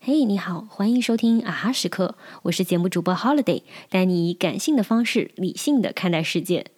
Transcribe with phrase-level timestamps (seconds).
[0.00, 6.68] 嘿，你好，欢迎收听啊哈时刻，我是节目主播 Holiday，带你以感性的方式理性的看待世界。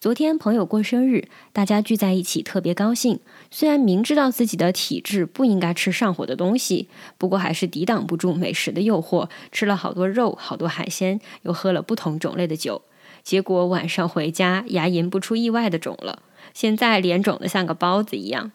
[0.00, 3.20] 昨天朋友过生日，大家聚在一起特别高兴。
[3.52, 12.82] 虽然明知道自己的体质不应该吃上火的东西，不过还是抵挡不住美食的诱惑，吃了好多肉、好多海鲜，又喝了不同种类的酒。
[13.22, 16.22] 结果晚上回家，牙龈不出意外的肿了，
[16.54, 18.52] 现在脸肿得像个包子一样。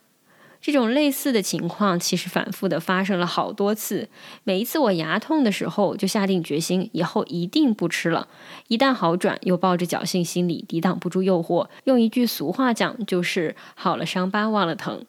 [0.61, 4.07] 这种类似的情况其实反复的发生了好多次，
[4.43, 8.27] 每一次我牙痛的时候，就下定决心以后一定不吃了。
[8.67, 11.67] 一旦好转，又抱着侥幸心理，抵挡不住诱惑。
[11.85, 15.03] 用一句俗话讲，就是好了伤疤忘了疼。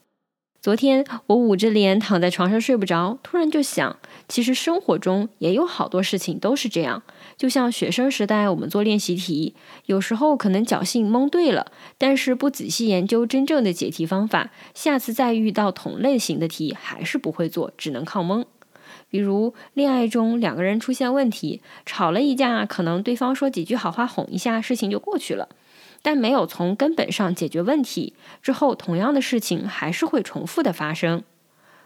[0.62, 3.98] 昨天我捂着脸躺在床上睡不着，突然就想，
[4.28, 7.02] 其实生活中也有好多事情都是这样。
[7.36, 18.46] 就像学生时代我们做练习题，有时候可能侥幸蒙对了，但是不仔细研究真正的解题方法，下次再遇到同类型的题还是不会做，只能靠蒙。
[19.10, 25.48] 比如恋爱中两个人出现问题，吵了一架，可能对方说几句好话哄一下，事情就过去了。
[26.02, 31.22] 但没有从根本上解决问题之后，同样的事情还是会重复的发生。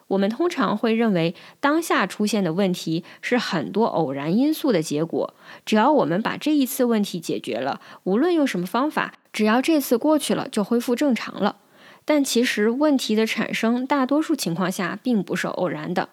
[0.08, 11.56] 我们通常会认为当下出现的问题是很多偶然因素的结果，只要我们把这一次问题解决了，无论用什么方法，只要这次过去了，就恢复正常了。
[12.05, 16.08] 但其实问题的产生，大多数情况下并不是偶然的。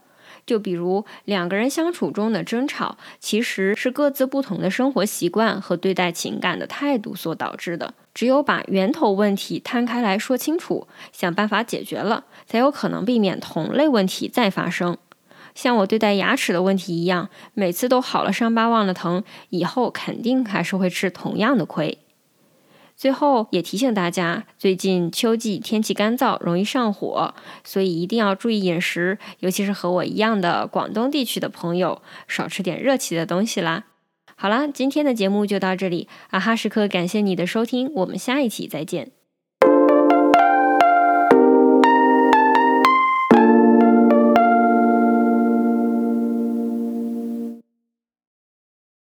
[0.45, 7.93] 就比如两个人相处中的争吵，其实是各自不同的生活习惯和对待情感的态度所导致的。
[8.13, 14.97] 只有把源头问题摊开来说清楚，想办法解决了，才有可能避免同类问题再发生。
[15.55, 21.99] 像我对待牙齿的问题一样，每次都好了伤疤忘了疼，以后肯定还是会吃同样的亏。
[22.95, 33.85] 最后也提醒大家，最近秋季天气干燥，容易上火，所以一定要注意饮食，尤其是和我一样的广东地区的朋友，少吃点热气的东西啦。
[34.35, 39.22] 好啦，今天的节目就到这里，啊哈时刻感谢你的收听，我们下一期再见。